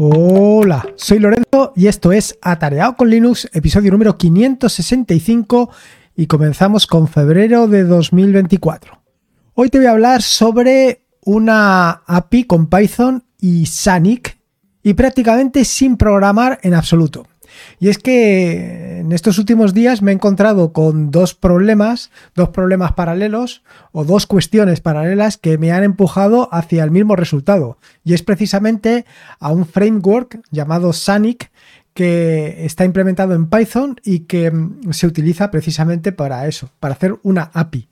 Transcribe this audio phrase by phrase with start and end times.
[0.00, 5.70] Hola, soy Lorenzo y esto es Atareado con Linux, episodio número 565
[6.14, 9.02] y comenzamos con febrero de 2024.
[9.54, 14.38] Hoy te voy a hablar sobre una API con Python y Sanic
[14.84, 17.26] y prácticamente sin programar en absoluto.
[17.78, 22.92] Y es que en estos últimos días me he encontrado con dos problemas, dos problemas
[22.92, 23.62] paralelos
[23.92, 27.78] o dos cuestiones paralelas que me han empujado hacia el mismo resultado.
[28.04, 29.04] Y es precisamente
[29.40, 31.50] a un framework llamado Sanic
[31.94, 37.18] que está implementado en Python y que mm, se utiliza precisamente para eso, para hacer
[37.24, 37.88] una API.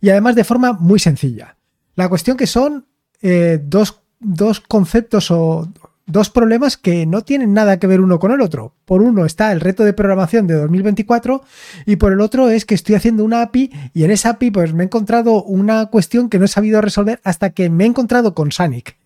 [0.00, 1.56] Y además de forma muy sencilla.
[1.94, 2.86] La cuestión que son
[3.20, 5.70] eh, dos, dos conceptos o
[6.10, 8.74] dos problemas que no tienen nada que ver uno con el otro.
[8.84, 11.42] Por uno está el reto de programación de 2024
[11.86, 14.74] y por el otro es que estoy haciendo una API y en esa API pues
[14.74, 18.34] me he encontrado una cuestión que no he sabido resolver hasta que me he encontrado
[18.34, 18.96] con Sanic.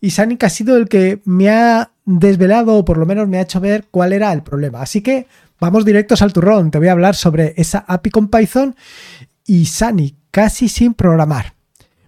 [0.00, 3.42] Y Sanic ha sido el que me ha desvelado o por lo menos me ha
[3.42, 4.82] hecho ver cuál era el problema.
[4.82, 5.26] Así que
[5.60, 6.70] vamos directos al turrón.
[6.70, 8.74] Te voy a hablar sobre esa API con Python
[9.46, 11.54] y Sanic casi sin programar.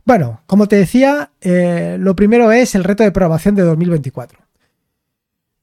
[0.05, 4.46] Bueno, como te decía, eh, lo primero es el reto de programación de 2024.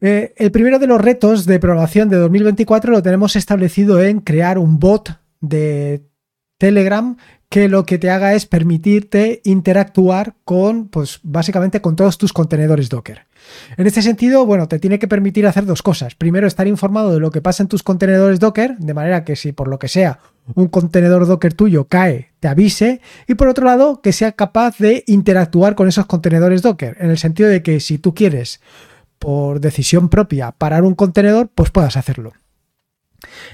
[0.05, 4.57] Eh, el primero de los retos de programación de 2024 lo tenemos establecido en crear
[4.57, 6.03] un bot de
[6.57, 7.15] Telegram
[7.47, 12.89] que lo que te haga es permitirte interactuar con, pues básicamente con todos tus contenedores
[12.89, 13.27] Docker.
[13.77, 16.15] En este sentido, bueno, te tiene que permitir hacer dos cosas.
[16.15, 19.53] Primero, estar informado de lo que pasa en tus contenedores Docker, de manera que si
[19.53, 20.19] por lo que sea
[20.53, 22.99] un contenedor Docker tuyo cae, te avise.
[23.25, 27.17] Y por otro lado, que sea capaz de interactuar con esos contenedores Docker, en el
[27.17, 28.59] sentido de que si tú quieres
[29.23, 32.33] por decisión propia parar un contenedor, pues puedas hacerlo.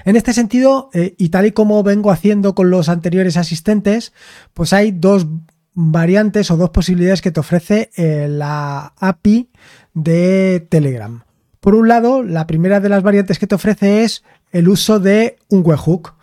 [0.04, 4.12] En este sentido, eh, y tal y como vengo haciendo con los anteriores asistentes,
[4.52, 5.28] pues hay dos
[5.72, 9.48] variantes o dos posibilidades que te ofrece eh, la API
[9.94, 11.22] de Telegram.
[11.60, 15.36] Por un lado, la primera de las variantes que te ofrece es el uso de
[15.50, 16.14] un webhook.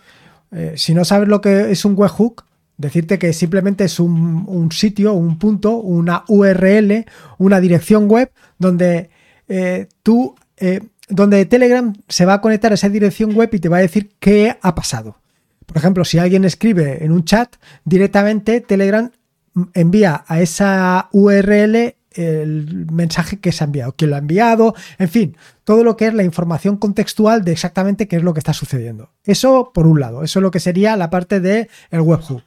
[0.52, 2.44] Eh, si no sabes lo que es un webhook,
[2.76, 7.06] decirte que simplemente es un, un sitio, un punto, una URL,
[7.38, 8.30] una dirección web
[8.60, 9.10] donde
[9.48, 13.70] eh, tú, eh, donde Telegram se va a conectar a esa dirección web y te
[13.70, 15.18] va a decir qué ha pasado.
[15.66, 19.12] Por ejemplo, si alguien escribe en un chat, directamente Telegram
[19.74, 25.10] envía a esa URL el mensaje que se ha enviado, quién lo ha enviado, en
[25.10, 28.54] fin, todo lo que es la información contextual de exactamente qué es lo que está
[28.54, 29.12] sucediendo.
[29.24, 32.44] Eso por un lado, eso es lo que sería la parte del el webhook.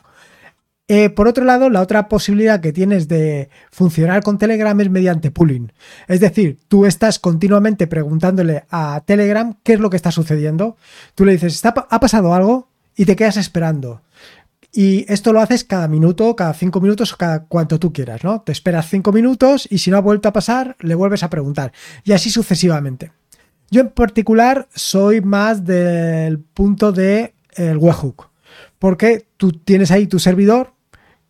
[0.92, 5.30] Eh, por otro lado, la otra posibilidad que tienes de funcionar con Telegram es mediante
[5.30, 5.72] pooling.
[6.08, 10.76] Es decir, tú estás continuamente preguntándole a Telegram qué es lo que está sucediendo.
[11.14, 12.70] Tú le dices, ¿ha pasado algo?
[12.96, 14.02] Y te quedas esperando.
[14.72, 18.40] Y esto lo haces cada minuto, cada cinco minutos cada cuanto tú quieras, ¿no?
[18.40, 21.70] Te esperas cinco minutos y si no ha vuelto a pasar, le vuelves a preguntar.
[22.02, 23.12] Y así sucesivamente.
[23.70, 28.28] Yo en particular soy más del punto de el webhook.
[28.80, 30.72] Porque tú tienes ahí tu servidor,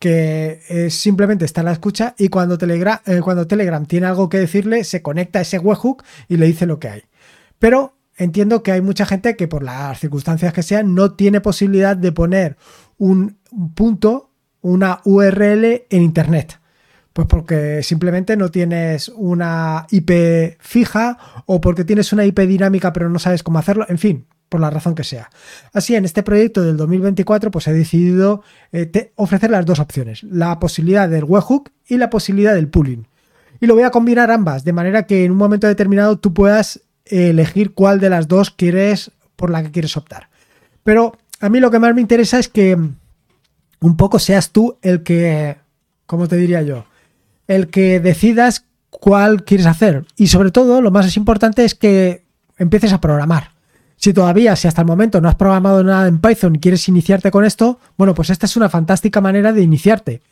[0.00, 4.31] que es simplemente está en la escucha y cuando Telegram, eh, cuando Telegram tiene algo
[4.31, 7.03] que decirle, se conecta a ese webhook y le dice lo que hay.
[7.59, 11.99] Pero entiendo que hay mucha gente que por las circunstancias que sean no tiene posibilidad
[11.99, 12.56] de poner
[12.97, 13.38] un,
[13.75, 14.31] punto,
[14.62, 16.59] una URL en Internet.
[17.12, 23.11] Pues porque simplemente no tienes una IP fija o porque tienes una IP dinámica pero
[23.11, 23.84] no sabes cómo hacerlo.
[23.91, 25.31] En fin, por la razón que sea.
[25.72, 30.59] Así, en este proyecto del 2024, pues he decidido eh, ofrecer las dos opciones, la
[30.61, 33.06] posibilidad del webhook y la posibilidad del pooling.
[33.61, 36.81] Y lo voy a combinar ambas, de manera que en un momento determinado tú puedas
[37.06, 40.28] elegir cuál de las dos quieres, por la que quieres optar.
[40.82, 42.77] Pero a mí lo que más me interesa es que
[43.81, 45.56] un poco seas tú el que,
[46.06, 46.84] ¿cómo te diría yo?
[47.47, 50.05] El que decidas cuál quieres hacer.
[50.17, 52.25] Y sobre todo, lo más importante es que
[52.59, 53.59] empieces a programar.
[54.00, 57.31] Si todavía, si hasta el momento no has programado nada en Python y quieres iniciarte
[57.31, 60.23] con esto, bueno, pues esta es una fantástica manera de iniciarte.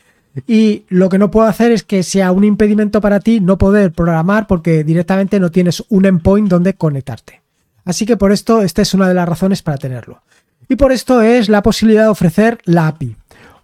[0.47, 3.93] Y lo que no puedo hacer es que sea un impedimento para ti no poder
[3.93, 7.43] programar porque directamente no tienes un endpoint donde conectarte.
[7.85, 10.23] Así que por esto, esta es una de las razones para tenerlo.
[10.67, 13.17] Y por esto es la posibilidad de ofrecer la API.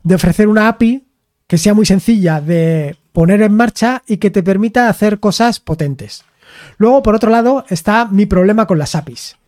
[0.02, 1.06] De ofrecer una API
[1.46, 6.24] que sea muy sencilla de poner en marcha y que te permita hacer cosas potentes.
[6.76, 9.38] Luego, por otro lado, está mi problema con las APIs.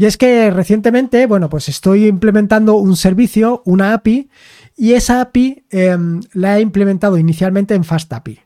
[0.00, 4.30] Y es que recientemente, bueno, pues estoy implementando un servicio, una API,
[4.74, 8.40] y esa API em, la he implementado inicialmente en FastAPI.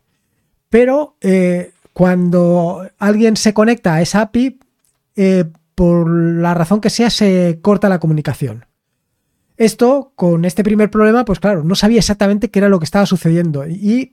[0.69, 4.59] Pero eh, cuando alguien se conecta a esa API,
[5.15, 5.45] eh,
[5.77, 8.67] por la razón que sea, se corta la comunicación.
[9.57, 13.07] Esto, con este primer problema, pues claro, no sabía exactamente qué era lo que estaba
[13.07, 13.65] sucediendo.
[13.65, 14.13] Y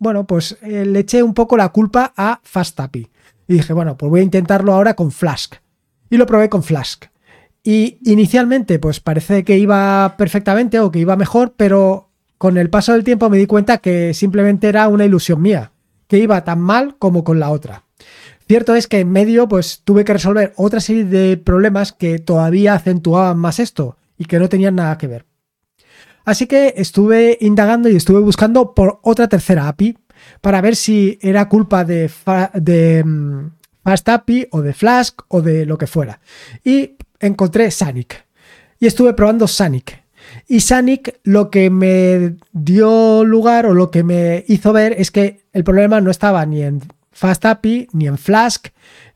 [0.00, 3.08] bueno, pues eh, le eché un poco la culpa a FastAPI.
[3.46, 5.54] Y dije, bueno, pues voy a intentarlo ahora con Flask.
[6.10, 7.06] Y lo probé con Flask.
[7.62, 12.08] Y inicialmente, pues parece que iba perfectamente o que iba mejor, pero
[12.38, 15.72] con el paso del tiempo me di cuenta que simplemente era una ilusión mía,
[16.06, 17.84] que iba tan mal como con la otra.
[18.46, 22.74] Cierto es que en medio, pues tuve que resolver otra serie de problemas que todavía
[22.74, 25.26] acentuaban más esto y que no tenían nada que ver.
[26.24, 29.98] Así que estuve indagando y estuve buscando por otra tercera API
[30.40, 32.10] para ver si era culpa de,
[32.54, 33.50] de mm,
[33.88, 36.20] Fast API o de Flask o de lo que fuera.
[36.62, 38.26] Y encontré Sanic.
[38.78, 40.04] Y estuve probando Sanic.
[40.46, 45.40] Y Sanic lo que me dio lugar o lo que me hizo ver es que
[45.54, 46.82] el problema no estaba ni en
[47.12, 48.68] Fast API, ni en Flask,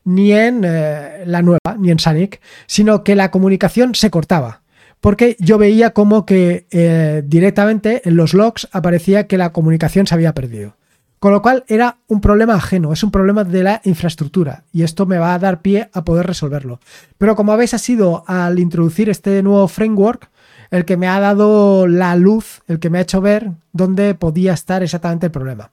[0.05, 4.63] ni en eh, la nueva, ni en Sanic, sino que la comunicación se cortaba
[5.01, 10.15] porque yo veía como que eh, directamente en los logs aparecía que la comunicación se
[10.15, 10.77] había perdido.
[11.23, 15.05] Con lo cual era un problema ajeno, es un problema de la infraestructura y esto
[15.05, 16.81] me va a dar pie a poder resolverlo.
[17.17, 20.29] Pero como habéis ha sido al introducir este nuevo framework
[20.69, 24.51] el que me ha dado la luz, el que me ha hecho ver dónde podía
[24.51, 25.71] estar exactamente el problema.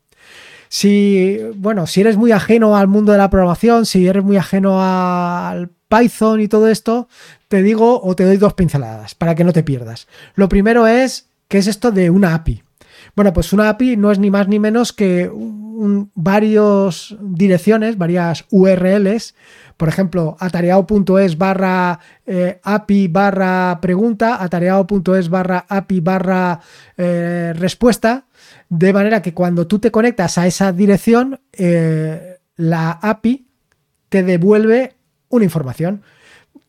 [0.68, 4.80] Si, bueno, si eres muy ajeno al mundo de la programación, si eres muy ajeno
[4.80, 7.08] al Python y todo esto,
[7.48, 10.06] te digo o te doy dos pinceladas para que no te pierdas.
[10.36, 12.62] Lo primero es, ¿qué es esto de una API?
[13.16, 18.44] Bueno, pues una API no es ni más ni menos que un, varios direcciones, varias
[18.50, 19.34] URLs.
[19.76, 26.60] Por ejemplo, atareado.es barra eh, API barra pregunta, atareado.es barra API barra
[26.96, 28.26] eh, respuesta.
[28.68, 33.46] De manera que cuando tú te conectas a esa dirección, eh, la API
[34.10, 34.96] te devuelve
[35.30, 36.02] una información.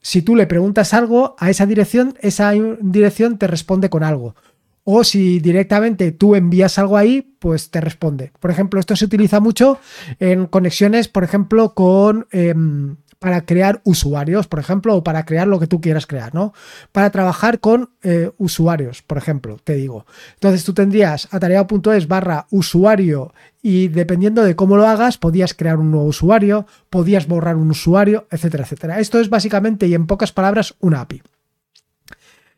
[0.02, 4.36] Si tú le preguntas algo a esa dirección, esa dirección te responde con algo.
[4.84, 8.32] O si directamente tú envías algo ahí, pues te responde.
[8.40, 9.80] Por ejemplo, esto se utiliza mucho
[10.20, 15.60] en conexiones, por ejemplo, con em, para crear usuarios, por ejemplo, o para crear lo
[15.60, 16.54] que tú quieras crear, ¿no?
[16.92, 20.08] Para trabajar con eh, usuarios, por ejemplo, te digo.
[20.34, 23.32] Entonces tú tendrías atareado.es barra usuario
[23.62, 28.26] y dependiendo de cómo lo hagas, podías crear un nuevo usuario, podías borrar un usuario,
[28.32, 29.00] etcétera, etcétera.
[29.00, 31.22] Esto es básicamente y en pocas palabras una API.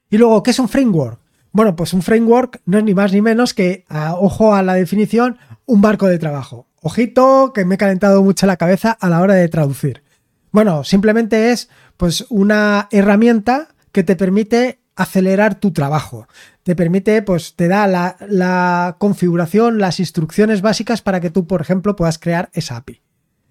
[0.09, 1.22] Y luego, ¿qué es un framework?
[1.53, 3.85] Bueno, pues un framework no es ni más ni menos que,
[4.17, 6.67] ojo a la definición, un barco de trabajo.
[6.81, 10.03] Ojito, que me he calentado mucho la cabeza a la hora de traducir.
[10.51, 16.27] Bueno, simplemente es pues una herramienta que te permite acelerar tu trabajo.
[16.63, 21.95] Te permite, pues te da la, configuración, las instrucciones básicas para que tú, por ejemplo,
[21.95, 23.01] puedas crear esa API.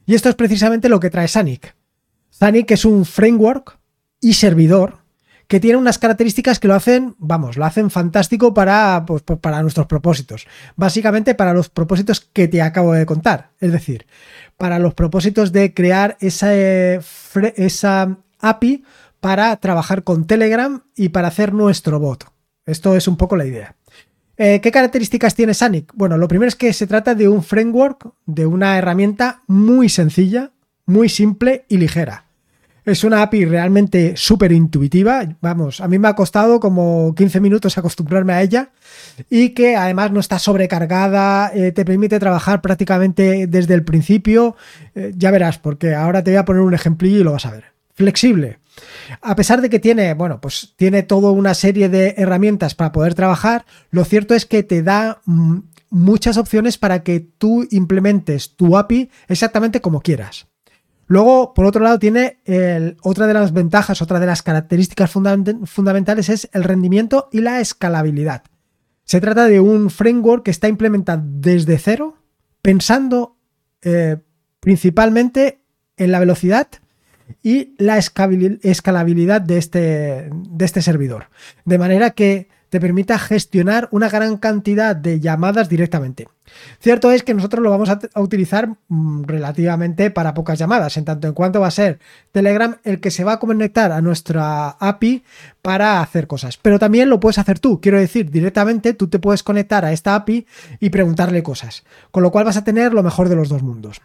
[0.07, 1.77] Y esto es precisamente lo que trae Sanic.
[2.31, 3.79] Sanic es un framework
[4.21, 5.02] y servidor
[5.53, 9.87] que tiene unas características que lo hacen, vamos, lo hacen fantástico para, pues, para nuestros
[9.87, 10.47] propósitos.
[10.77, 13.51] Básicamente para los propósitos que te acabo de contar.
[13.61, 14.07] Es decir,
[14.57, 18.85] para los propósitos de crear esa, esa API
[19.21, 22.25] para trabajar con Telegram y para hacer nuestro bot.
[22.65, 23.77] Esto es un poco la idea.
[24.39, 25.93] Eh, ¿Qué características tiene Sanic?
[25.95, 30.53] Bueno, lo primero es que se trata de un framework, de una herramienta muy sencilla,
[30.87, 32.25] muy simple y ligera.
[32.85, 35.25] Es una API realmente súper intuitiva.
[35.41, 38.71] Vamos, a mí me ha costado como 15 minutos acostumbrarme a ella
[39.31, 44.57] y que además no está sobrecargada, eh, te permite trabajar prácticamente desde el principio.
[44.97, 47.53] Eh, ya verás, porque ahora te voy a poner un ejemplillo y lo vas a
[47.53, 47.65] ver.
[47.95, 48.59] Flexible.
[49.21, 53.15] A pesar de que tiene, bueno, pues tiene toda una serie de herramientas para poder
[53.15, 55.59] trabajar, lo cierto es que te da mm,
[55.91, 60.49] muchas opciones para que tú implementes tu API exactamente como quieras.
[61.07, 62.39] Luego, por otro lado, tiene
[63.03, 68.45] otra de las ventajas, otra de las características fundamentales es el rendimiento y la escalabilidad.
[69.05, 72.17] Se trata de un framework que está implementado desde cero,
[72.63, 73.37] pensando
[73.83, 74.19] eh,
[74.61, 75.61] principalmente
[75.97, 76.69] en la velocidad
[77.43, 81.29] y la escalabilidad este, de este servidor.
[81.65, 86.29] De manera que te permita gestionar una gran cantidad de llamadas directamente.
[86.81, 91.29] Cierto es que nosotros lo vamos a, utilizar mm, relativamente para pocas llamadas, en tanto
[91.29, 91.99] en cuanto va a ser
[92.33, 95.23] Telegram el que se va a conectar a nuestra API
[95.61, 96.57] para hacer cosas.
[96.57, 100.15] Pero también lo puedes hacer tú, quiero decir, directamente tú te puedes conectar a esta
[100.15, 100.47] API
[100.81, 104.01] y preguntarle cosas, con lo cual vas a tener lo mejor de los dos mundos.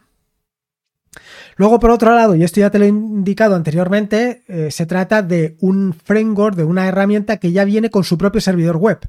[1.56, 5.22] Luego, por otro lado, y esto ya te lo he indicado anteriormente, eh, se trata
[5.22, 9.00] de un framework, de una herramienta que ya viene con su propio servidor web.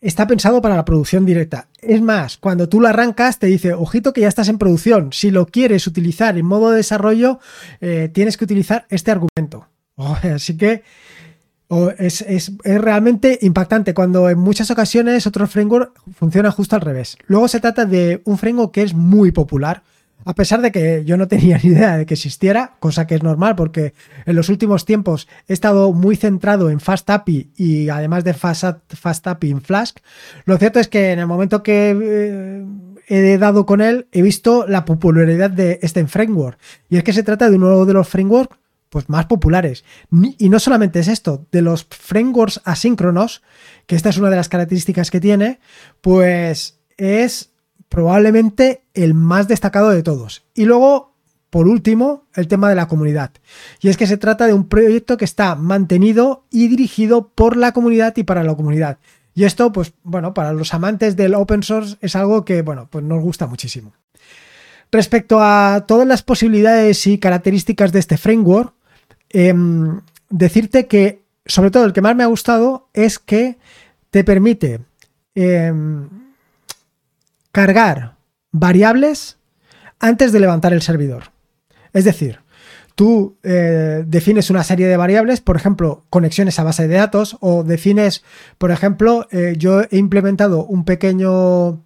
[0.00, 1.68] Está pensado para la producción directa.
[1.80, 5.12] Es más, cuando tú lo arrancas te dice, ojito que ya estás en producción.
[5.12, 7.40] Si lo quieres utilizar en modo de desarrollo,
[7.80, 9.68] eh, tienes que utilizar este argumento.
[9.96, 10.82] Así que
[11.98, 17.16] es, es, realmente impactante cuando en muchas ocasiones otro framework funciona justo al revés.
[17.26, 19.82] Luego se trata de un framework que es muy popular
[20.26, 23.22] A pesar de que yo no tenía ni idea de que existiera, cosa que es
[23.22, 23.94] normal porque
[24.26, 28.92] en los últimos tiempos he estado muy centrado en Fast API y además de Fast,
[28.92, 29.98] Fast en Flask,
[30.44, 32.66] lo cierto es que en el momento que eh,
[33.06, 36.58] he dado con él he visto la popularidad de este framework.
[36.88, 38.56] Y es que se trata de uno de los frameworks
[38.90, 39.84] pues, más populares.
[40.38, 43.42] Y no solamente es esto, de los frameworks asíncronos,
[43.86, 45.60] que esta es una de las características que tiene,
[46.00, 47.50] pues es
[47.88, 50.44] probablemente el más destacado de todos.
[50.54, 51.14] Y luego,
[51.50, 53.32] por último, el tema de la comunidad.
[53.80, 57.72] Y es que se trata de un proyecto que está mantenido y dirigido por la
[57.72, 58.98] comunidad y para la comunidad.
[59.34, 63.04] Y esto, pues bueno, para los amantes del open source es algo que, bueno, pues
[63.04, 63.92] nos gusta muchísimo.
[64.90, 68.72] Respecto a todas las posibilidades y características de este framework,
[69.28, 70.00] em,
[70.30, 73.58] decirte que, sobre todo, el que más me ha gustado es que
[74.10, 74.80] te permite
[75.34, 76.08] em,
[77.56, 78.18] cargar
[78.52, 79.38] variables
[79.98, 81.32] antes de levantar el servidor.
[81.94, 82.40] Es decir,
[82.94, 87.64] tú eh, defines una serie de variables, por ejemplo, conexiones a base de datos, o
[87.64, 88.22] defines,
[88.58, 91.82] por ejemplo, eh, yo he implementado un pequeño,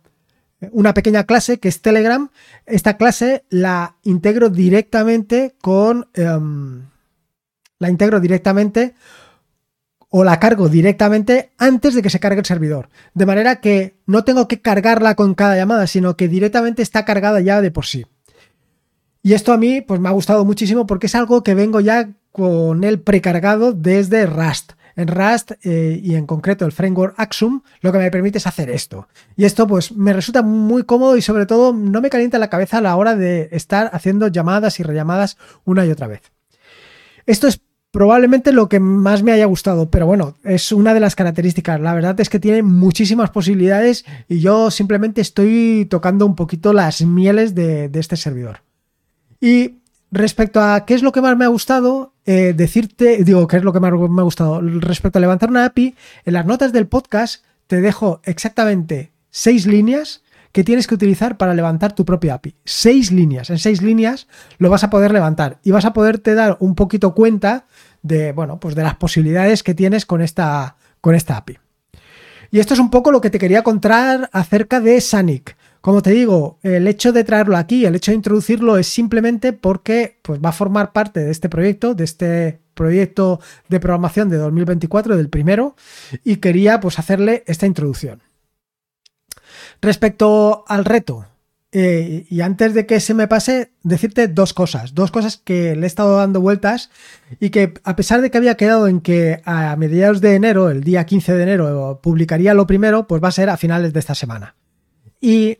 [0.72, 2.30] una pequeña clase que es Telegram.
[2.66, 6.88] Esta clase la integro directamente con, em,
[7.78, 8.96] la integro directamente
[10.10, 12.88] o la cargo directamente antes de que se cargue el servidor.
[13.14, 17.40] De manera que no tengo que cargarla con cada llamada, sino que directamente está cargada
[17.40, 18.04] ya de por sí.
[19.22, 22.10] Y esto a mí pues me ha gustado muchísimo porque es algo que vengo ya
[22.32, 24.72] con el precargado desde Rust.
[24.96, 28.68] En Rust eh, y en concreto el framework Axum lo que me permite es hacer
[28.68, 29.06] esto.
[29.36, 32.78] Y esto pues me resulta muy cómodo y sobre todo no me calienta la cabeza
[32.78, 36.32] a la hora de estar haciendo llamadas y rellamadas una y otra vez.
[37.26, 37.60] Esto es
[37.90, 41.80] probablemente lo que más me haya gustado, pero bueno, es una de las características.
[41.80, 47.02] La verdad es que tiene muchísimas posibilidades y yo simplemente estoy tocando un poquito las
[47.02, 48.62] mieles de, este servidor.
[49.40, 49.78] Y
[50.10, 53.64] respecto a qué es lo que más me ha gustado, eh, decirte, digo, qué es
[53.64, 55.94] lo que más me ha gustado, respecto a levantar una API,
[56.24, 61.54] en las notas del podcast te dejo exactamente seis líneas que tienes que utilizar para
[61.54, 62.56] levantar tu propia API.
[62.64, 63.50] Seis líneas.
[63.50, 64.26] En seis líneas
[64.58, 67.66] lo vas a poder levantar y vas a poderte dar un poquito cuenta
[68.02, 71.58] de, bueno, pues de las posibilidades que tienes con esta, con esta API.
[72.50, 75.56] Y esto es un poco lo que te quería contar acerca de Sanic.
[75.80, 80.18] Como te digo, el hecho de traerlo aquí, el hecho de introducirlo es simplemente porque
[80.22, 85.16] pues, va a formar parte de este proyecto, de este proyecto de programación de 2024,
[85.16, 85.76] del primero,
[86.24, 88.20] y quería pues hacerle esta introducción.
[89.80, 91.26] Respecto al reto,
[91.72, 95.84] eh, y antes de que se me pase, decirte dos cosas, dos cosas que le
[95.84, 96.90] he estado dando vueltas
[97.38, 100.82] y que a pesar de que había quedado en que a mediados de enero, el
[100.82, 104.16] día 15 de enero, publicaría lo primero, pues va a ser a finales de esta
[104.16, 104.56] semana.
[105.20, 105.58] Y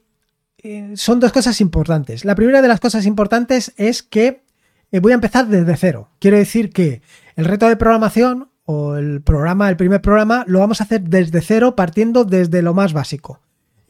[0.58, 2.24] eh, son dos cosas importantes.
[2.24, 4.42] La primera de las cosas importantes es que
[4.90, 6.10] eh, voy a empezar desde cero.
[6.18, 7.02] Quiero decir que
[7.36, 11.40] el reto de programación o el programa, el primer programa, lo vamos a hacer desde
[11.40, 13.40] cero, partiendo desde lo más básico.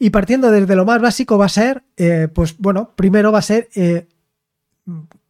[0.03, 3.43] Y partiendo desde lo más básico va a ser, eh, pues bueno, primero va a
[3.43, 4.07] ser, eh,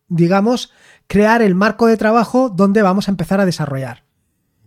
[0.08, 0.72] digamos,
[1.08, 4.06] crear el marco de trabajo donde vamos a empezar a desarrollar.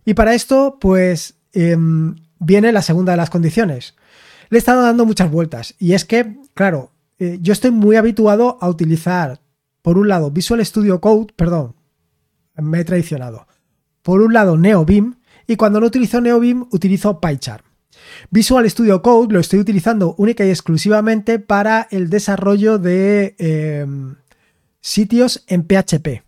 [0.05, 3.95] Y para esto, pues em, viene la segunda de las condiciones.
[4.49, 8.59] Le he estado dando muchas vueltas y es que, claro, eh, yo estoy muy habituado
[8.61, 9.41] a utilizar,
[9.81, 11.73] por un lado, Visual Studio Code, perdón,
[12.57, 13.47] me he traicionado.
[14.03, 15.15] Por un lado, NeoBeam
[15.47, 17.65] y cuando no utilizo NeoBeam utilizo PyCharm.
[18.29, 24.15] Visual Studio Code lo estoy utilizando única y exclusivamente para el desarrollo de em,
[24.81, 26.23] sitios en PHP.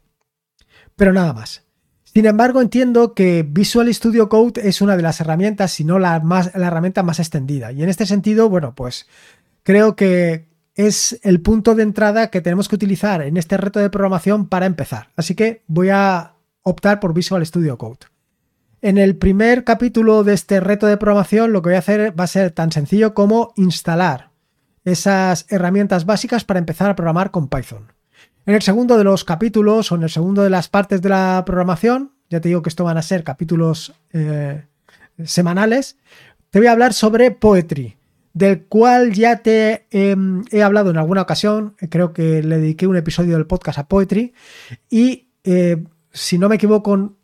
[0.95, 1.63] Pero nada más.
[2.03, 6.19] Sin embargo, entiendo que Visual Studio Code es una de las herramientas, si no la,
[6.19, 7.71] más, la herramienta más extendida.
[7.71, 9.07] Y en este sentido, bueno, pues
[9.61, 13.89] creo que es el punto de entrada que tenemos que utilizar en este reto de
[13.89, 15.09] programación para empezar.
[15.15, 18.07] Así que voy a optar por Visual Studio Code.
[18.81, 22.25] En el primer capítulo de este reto de programación lo que voy a hacer va
[22.25, 24.29] a ser tan sencillo como instalar
[24.85, 27.91] esas herramientas básicas para empezar a programar con Python.
[28.45, 31.43] En el segundo de los capítulos o en el segundo de las partes de la
[31.45, 34.63] programación, ya te digo que esto van a ser capítulos eh,
[35.23, 35.97] semanales,
[36.51, 37.97] te voy a hablar sobre Poetry,
[38.33, 42.95] del cual ya te em, he hablado en alguna ocasión, creo que le dediqué un
[42.95, 44.33] episodio del podcast a Poetry
[44.87, 47.17] y eh, si no me equivoco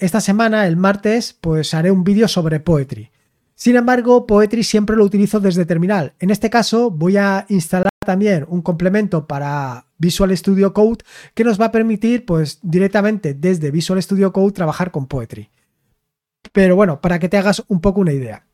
[0.00, 3.10] esta semana, el martes, pues haré un vídeo sobre Poetry.
[3.54, 6.14] Sin embargo, Poetry siempre lo utilizo desde terminal.
[6.18, 11.60] En este caso voy a instalar también un complemento para Visual Studio Code que nos
[11.60, 15.50] va a permitir pues directamente desde Visual Studio Code trabajar con Poetry.
[16.52, 18.46] Pero bueno, para que te hagas un poco una idea.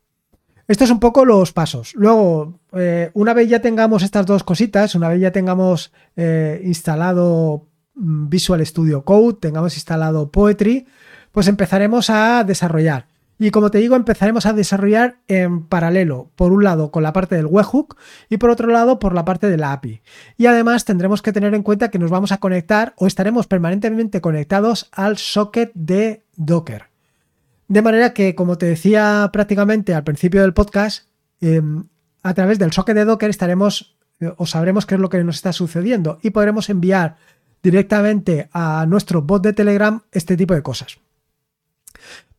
[0.68, 1.94] Esto es un poco los pasos.
[1.94, 7.66] Luego, eh, una vez ya tengamos estas dos cositas, una vez ya tengamos eh, instalado
[7.94, 10.86] mm, Visual Studio Code, tengamos instalado Poetry,
[11.32, 13.06] pues empezaremos a desarrollar.
[13.38, 17.34] Y como te digo, empezaremos a desarrollar en paralelo, por un lado con la parte
[17.34, 17.96] del webhook
[18.28, 20.00] y por otro lado por la parte de la API.
[20.36, 24.20] Y además tendremos que tener en cuenta que nos vamos a conectar o estaremos permanentemente
[24.20, 26.84] conectados al socket de Docker.
[27.66, 31.08] De manera que, como te decía prácticamente al principio del podcast,
[31.40, 31.88] em,
[32.22, 35.36] a través del socket de Docker estaremos eh, o sabremos qué es lo que nos
[35.36, 37.16] está sucediendo y podremos enviar
[37.60, 40.98] directamente a nuestro bot de Telegram este tipo de cosas.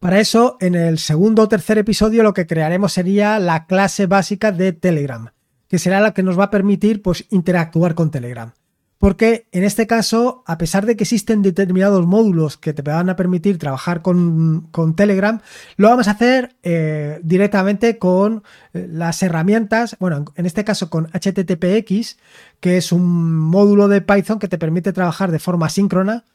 [0.04, 4.52] Para eso, en el segundo o tercer episodio lo que crearemos sería la clase básica
[4.52, 5.30] de Telegram,
[5.70, 8.52] que será la que nos va a permitir pues, interactuar con Telegram.
[8.98, 13.16] Porque en este caso, a pesar de que existen determinados módulos que te van a
[13.16, 15.40] permitir trabajar con, Telegram,
[15.78, 18.44] lo vamos a hacer eh, directamente con
[18.74, 22.18] eh, las herramientas, bueno, en este caso con HTTPX,
[22.60, 26.26] que es un módulo de Python que te permite trabajar de forma síncrona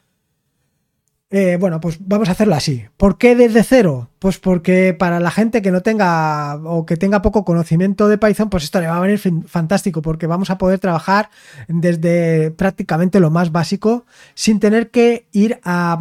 [1.31, 2.85] eh, bueno, pues vamos a hacerlo así.
[2.97, 4.09] ¿Por qué desde cero?
[4.17, 8.49] Pues porque para la gente que no tenga o que tenga poco conocimiento de Python,
[8.49, 11.29] pues esto le va a venir fantástico porque vamos a poder trabajar
[11.67, 15.99] desde prácticamente lo más básico sin tener que ir a,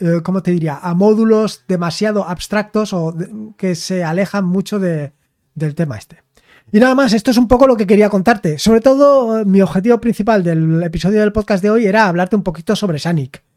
[0.00, 0.76] eh, ¿cómo te diría?
[0.82, 3.14] A módulos demasiado abstractos o
[3.56, 6.24] que se alejan mucho del tema este.
[6.72, 8.58] Y nada más, esto es un poco lo que quería contarte.
[8.58, 12.74] Sobre todo, mi objetivo principal del episodio del podcast de hoy era hablarte un poquito
[12.74, 13.47] sobre Sanic.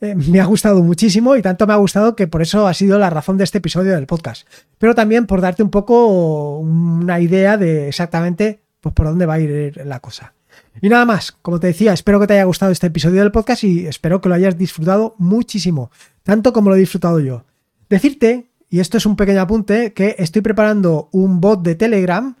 [0.00, 2.98] Eh, me ha gustado muchísimo y tanto me ha gustado que por eso ha sido
[2.98, 4.46] la razón de este episodio del podcast.
[4.78, 9.40] Pero también por darte un poco una idea de exactamente pues, por dónde va a
[9.40, 10.34] ir la cosa.
[10.80, 13.64] Y nada más, como te decía, espero que te haya gustado este episodio del podcast
[13.64, 15.90] y espero que lo hayas disfrutado muchísimo,
[16.22, 17.44] tanto como lo he disfrutado yo.
[17.88, 22.36] Decirte, y esto es un pequeño apunte, que estoy preparando un bot de Telegram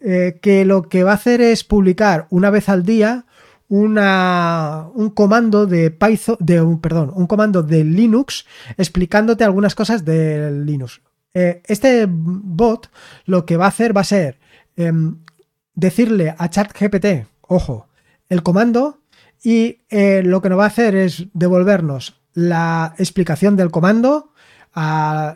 [0.00, 3.26] eh, que lo que va a hacer es publicar una vez al día
[3.72, 8.44] una, un comando de Python, de un, perdón, un comando de Linux
[8.76, 11.00] explicándote algunas cosas de Linux.
[11.32, 12.90] Eh, este bot
[13.24, 14.38] lo que va a hacer va a ser
[14.76, 15.16] em,
[15.74, 17.88] decirle a ChatGPT, ojo,
[18.28, 18.98] el comando
[19.42, 24.32] y eh, lo que nos va a hacer es devolvernos la explicación del comando,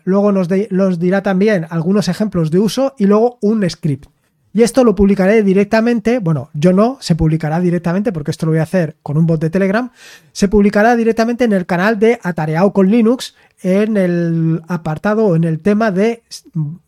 [0.05, 4.11] luego nos, nos dirá también algunos ejemplos de uso y luego un script.
[4.57, 8.61] Y esto lo publicaré directamente, bueno, yo no, se publicará directamente, porque esto lo voy
[8.61, 9.90] a hacer con un bot de Telegram,
[10.33, 15.45] se publicará directamente en el canal de Atareado con Linux, en el apartado o en
[15.45, 16.23] el tema de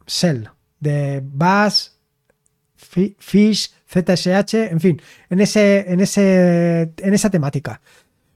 [0.07, 0.49] Shell,
[0.81, 1.89] de Bash,
[2.75, 7.83] Fish, ZSH, en fin, en, ese, en, ese, en esa temática,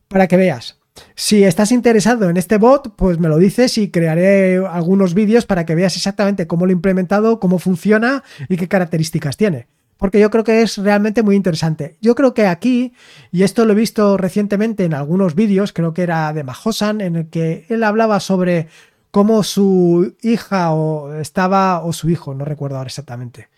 [0.08, 0.78] para que veas.
[1.14, 5.64] Si estás interesado en este bot, pues me lo dices y crearé algunos vídeos para
[5.64, 9.68] que veas exactamente cómo lo he implementado, cómo funciona y qué características tiene.
[9.96, 11.96] Porque yo creo que es realmente muy interesante.
[12.00, 12.92] Yo creo que aquí,
[13.30, 17.16] y esto lo he visto recientemente en algunos vídeos, creo que era de Mahosan, en
[17.16, 18.66] el que él hablaba sobre
[19.12, 23.48] cómo su hija o estaba, o su hijo, no recuerdo ahora exactamente.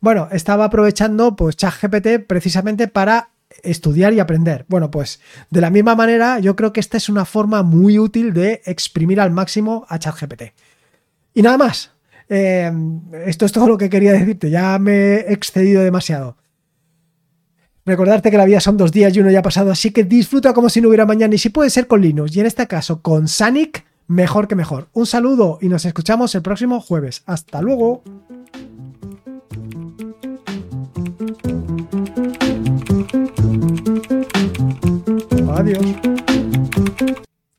[0.00, 3.30] Bueno, estaba aprovechando pues ChatGPT precisamente para
[3.62, 4.64] estudiar y aprender.
[4.68, 8.32] Bueno, pues de la misma manera, yo creo que esta es una forma muy útil
[8.32, 10.42] de exprimir al máximo a ChatGPT.
[11.34, 11.92] Y nada más.
[12.28, 12.70] Eh,
[13.26, 14.50] esto es todo lo que quería decirte.
[14.50, 16.36] Ya me he excedido demasiado.
[17.84, 20.52] Recordarte que la vida son dos días y uno ya ha pasado, así que disfruta
[20.52, 23.00] como si no hubiera mañana y si puede ser con Linux y en este caso
[23.00, 24.88] con Sanic, mejor que mejor.
[24.92, 27.22] Un saludo y nos escuchamos el próximo jueves.
[27.26, 28.04] Hasta luego.
[35.60, 36.19] Adiós.